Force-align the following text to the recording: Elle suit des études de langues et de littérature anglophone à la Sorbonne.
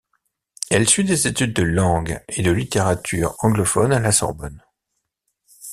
Elle 0.71 0.89
suit 0.89 1.03
des 1.03 1.27
études 1.27 1.53
de 1.53 1.61
langues 1.61 2.19
et 2.27 2.41
de 2.41 2.49
littérature 2.49 3.35
anglophone 3.43 3.93
à 3.93 3.99
la 3.99 4.11
Sorbonne. 4.11 4.63